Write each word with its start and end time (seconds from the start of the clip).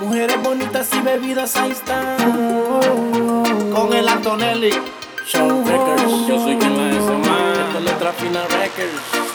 Mujeres 0.00 0.42
bonitas 0.42 0.88
y 0.94 1.00
bebidas, 1.00 1.56
ahí 1.56 1.72
están. 1.72 2.16
Con 3.70 3.92
el 3.92 4.08
Antonelli. 4.08 4.72
Show 5.26 5.62
Records, 5.64 6.26
yo 6.26 6.40
soy 6.42 6.56
quien 6.56 6.76
la 6.76 6.88
hace 6.88 7.28
más. 7.28 7.58
Esto 7.58 7.80
letra 7.80 8.12
fina 8.12 8.40
records. 8.44 9.30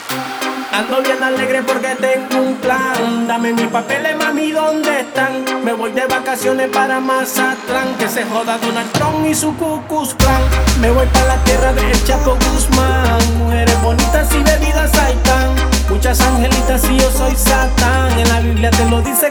Ando 0.72 1.02
bien 1.04 1.22
alegre 1.24 1.62
porque 1.62 1.96
tengo 1.96 2.48
un 2.48 2.56
plan. 2.56 3.28
Dame 3.28 3.54
mis 3.54 3.68
papeles, 3.68 4.18
mami, 4.18 4.52
¿dónde 4.52 5.02
están? 5.02 5.64
Me 5.64 5.74
voy 5.74 5.92
de 5.92 6.06
vacaciones 6.08 6.70
para 6.70 7.00
Mazatlán. 7.00 7.96
Que 8.00 8.10
se 8.10 8.26
joda 8.26 8.58
Donald 8.58 8.92
Trump 8.94 9.26
y 9.26 9.36
su 9.36 9.56
Cucus 9.56 10.16
Clan. 10.16 10.42
Me 10.82 10.90
voy 10.90 11.06
para 11.14 11.28
la 11.28 11.44
tierra 11.44 11.74
del 11.74 12.04
Chapo 12.06 12.38
Guzmán. 12.52 13.38
Mujeres 13.38 13.82
bonitas 13.84 14.34
y 14.34 14.42
bebidas 14.42 14.94
ahí 14.98 15.14
están. 15.14 15.54
Muchas 15.90 16.20
angelitas 16.20 16.84
y 16.90 16.98
yo 16.98 17.12
soy 17.12 17.25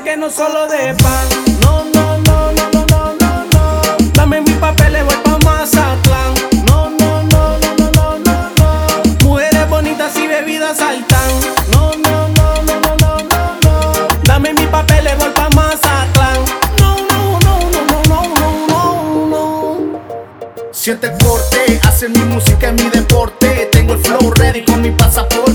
que 0.05 0.17
no 0.19 0.29
solo 0.31 0.69
de 0.69 0.95
pan. 1.03 1.29
No, 1.63 1.83
no, 1.95 2.19
no, 2.19 2.53
no, 2.53 2.71
no, 2.71 2.85
no, 2.91 3.15
no, 3.19 3.45
no. 3.53 3.81
Dame 4.13 4.43
mis 4.43 4.57
papeles, 4.57 5.03
voy 5.03 5.17
pa' 5.25 5.39
Mazatlán. 5.39 6.35
No, 6.67 6.91
no, 6.91 7.23
no, 7.23 7.59
no, 7.59 7.75
no, 7.79 7.91
no, 7.95 8.19
no, 8.19 8.51
no. 8.59 9.25
Mujeres 9.25 9.69
bonitas 9.71 10.15
y 10.17 10.27
bebidas 10.27 10.77
saltan. 10.77 11.31
No, 11.73 11.93
no, 11.97 12.29
no, 12.29 12.63
no, 12.63 12.81
no, 12.81 12.97
no, 12.97 13.19
no, 13.19 13.57
no. 13.63 13.93
Dame 14.25 14.53
mis 14.53 14.67
papeles, 14.67 15.17
voy 15.19 15.31
pa' 15.31 15.49
Mazatlán. 15.51 16.45
No, 16.79 16.97
no, 17.11 17.39
no, 17.41 17.59
no, 17.71 18.03
no, 18.07 18.23
no, 18.35 18.67
no, 18.69 19.27
no. 19.31 20.01
Siete 20.71 21.13
corte, 21.25 21.81
hacen 21.83 22.13
mi 22.13 22.21
música 22.21 22.69
en 22.69 22.77
mi 22.77 22.91
deporte. 22.91 23.71
Tengo 23.73 23.95
el 23.95 24.01
flow 24.01 24.31
ready 24.33 24.65
con 24.65 24.83
mi 24.83 24.91
pasaporte 24.91 25.54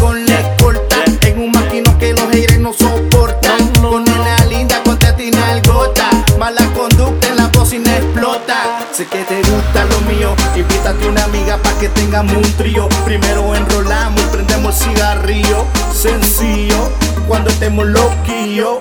con 0.00 0.24
la 0.26 0.40
escolta. 0.40 0.96
En 1.22 1.40
un 1.40 1.50
maquino 1.50 1.96
que 1.98 2.12
los 2.12 2.28
haters 2.30 2.58
no 2.58 2.72
soportan. 2.72 3.68
Con 3.80 4.04
nena 4.04 4.44
linda, 4.46 4.82
con 4.82 4.98
tetina 4.98 5.52
el 5.52 5.62
gota. 5.62 6.08
Mala 6.38 6.64
conducta 6.74 7.28
en 7.28 7.36
la 7.36 7.46
bocina 7.48 7.96
explota. 7.96 8.86
Sé 8.92 9.06
que 9.06 9.22
te 9.24 9.38
gusta 9.38 9.84
lo 9.84 10.00
mío. 10.12 10.34
Invítate 10.54 11.08
una 11.08 11.24
amiga 11.24 11.58
pa' 11.58 11.78
que 11.78 11.88
tengamos 11.88 12.36
un 12.36 12.52
trío. 12.54 12.88
Primero 13.04 13.54
enrolamos 13.54 14.20
y 14.20 14.26
prendemos 14.26 14.80
el 14.80 14.88
cigarrillo. 14.88 15.64
Sencillo, 15.92 16.90
cuando 17.26 17.50
estemos 17.50 17.86
loquillos. 17.86 18.78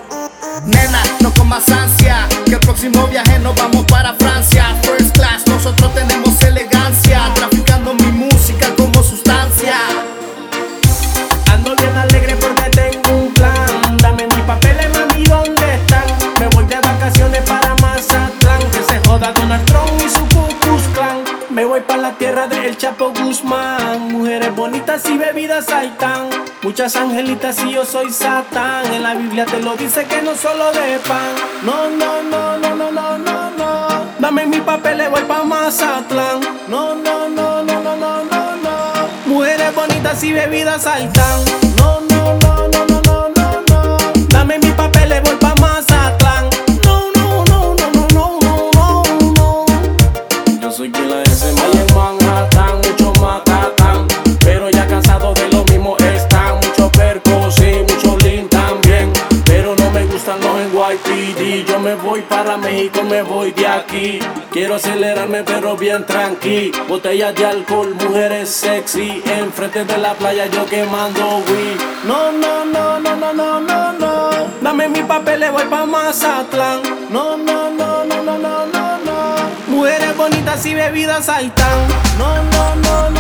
Nena, 0.65 1.01
no 1.19 1.33
comas 1.33 1.69
ansia, 1.69 2.27
que 2.45 2.53
el 2.53 2.59
próximo 2.59 3.07
viaje 3.07 3.39
nos 3.39 3.55
vamos 3.55 3.85
para 3.85 4.13
Donald 19.31 19.65
Trump 19.65 19.91
y 20.05 20.09
su 20.09 20.21
Cucus 20.21 20.83
Clan. 20.93 21.23
Me 21.49 21.65
voy 21.65 21.81
para 21.81 22.01
la 22.01 22.11
tierra 22.11 22.47
del 22.47 22.77
Chapo 22.77 23.11
Guzmán. 23.11 24.11
Mujeres 24.11 24.55
bonitas 24.55 25.05
y 25.09 25.17
bebidas 25.17 25.67
están. 25.69 26.29
Muchas 26.61 26.95
angelitas 26.95 27.57
y 27.63 27.71
yo 27.71 27.85
soy 27.85 28.11
Satán. 28.11 28.93
En 28.93 29.03
la 29.03 29.13
Biblia 29.13 29.45
te 29.45 29.61
lo 29.61 29.75
dice 29.75 30.05
que 30.05 30.21
no 30.21 30.35
solo 30.35 30.71
de 30.71 30.99
pan. 30.99 31.33
No, 31.63 31.89
no, 31.89 32.21
no, 32.23 32.57
no, 32.57 32.75
no, 32.75 32.91
no, 32.91 33.17
no, 33.17 33.51
no. 33.51 33.87
Dame 34.19 34.45
mis 34.45 34.61
papeles, 34.61 35.09
voy 35.09 35.21
pa' 35.23 35.43
Mazatlán. 35.43 36.41
No, 36.67 36.95
no, 36.95 37.29
no, 37.29 37.63
no, 37.63 37.81
no, 37.81 37.95
no, 37.95 38.23
no, 38.23 38.55
no. 38.55 38.75
Mujeres 39.25 39.73
bonitas 39.73 40.23
y 40.23 40.33
bebidas 40.33 40.85
no, 40.85 41.45
no, 41.77 41.94
NYPD. 60.95 61.65
Yo 61.67 61.79
me 61.79 61.95
voy 61.95 62.21
para 62.21 62.57
México, 62.57 63.03
me 63.03 63.21
voy 63.21 63.51
de 63.51 63.67
aquí. 63.67 64.19
Quiero 64.51 64.75
acelerarme, 64.75 65.43
pero 65.43 65.75
bien 65.75 66.05
tranqui. 66.05 66.71
Botellas 66.87 67.35
de 67.35 67.45
alcohol, 67.45 67.95
mujeres 67.95 68.49
sexy. 68.49 69.21
Enfrente 69.25 69.85
de 69.85 69.97
la 69.97 70.13
playa, 70.13 70.45
yo 70.47 70.65
quemando 70.65 71.43
weed. 71.47 71.79
No, 72.05 72.31
no, 72.31 72.65
no, 72.65 72.99
no, 72.99 73.15
no, 73.15 73.33
no, 73.33 73.59
no, 73.59 73.93
no. 73.93 74.29
Dame 74.61 74.87
mis 74.89 75.03
papeles, 75.03 75.51
voy 75.51 75.65
pa' 75.65 75.85
Mazatlán. 75.85 76.81
No, 77.09 77.37
no, 77.37 77.69
no, 77.71 78.05
no, 78.05 78.23
no, 78.23 78.37
no, 78.37 78.65
no, 78.65 78.97
no. 78.99 79.35
Mujeres 79.67 80.15
bonitas 80.15 80.65
y 80.65 80.73
bebidas 80.73 81.27
no, 81.27 81.33
no, 82.17 82.43
no, 82.43 82.75
no, 82.75 83.09
no, 83.09 83.14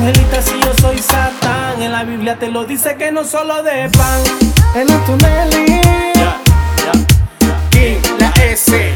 Muchas 0.00 0.16
angelitas 0.16 0.52
y 0.54 0.60
yo 0.60 0.72
soy 0.80 0.98
Satán. 0.98 1.82
En 1.82 1.92
la 1.92 2.04
Biblia 2.04 2.38
te 2.38 2.48
lo 2.48 2.64
dice 2.64 2.96
que 2.96 3.12
no 3.12 3.24
solo 3.24 3.62
de 3.62 3.88
pan. 3.90 4.22
El 4.74 4.90
Antonelli. 4.90 5.80
Ya, 6.14 6.40
ya, 6.76 7.68
King, 7.70 8.00
la 8.18 8.30
S, 8.42 8.94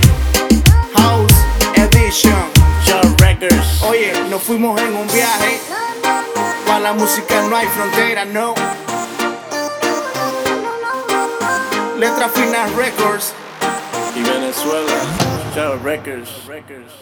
House 0.96 1.32
Edition. 1.74 2.32
Show 2.84 3.16
Records. 3.18 3.82
Oye, 3.82 4.12
nos 4.30 4.42
fuimos 4.42 4.80
en 4.80 4.96
un 4.96 5.06
viaje. 5.08 5.60
Para 6.66 6.80
la 6.80 6.92
música 6.94 7.42
no 7.48 7.56
hay 7.56 7.66
frontera, 7.66 8.24
no. 8.24 8.54
Letra 11.98 12.28
Finas 12.28 12.72
Records. 12.74 13.34
Y 14.16 14.22
Venezuela. 14.22 14.94
Records. 15.82 16.46
Records. 16.46 16.92